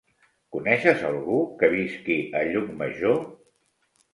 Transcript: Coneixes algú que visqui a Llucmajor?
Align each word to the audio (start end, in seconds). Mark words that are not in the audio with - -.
Coneixes 0.55 1.03
algú 1.09 1.37
que 1.59 1.69
visqui 1.75 2.17
a 2.41 2.45
Llucmajor? 2.49 3.21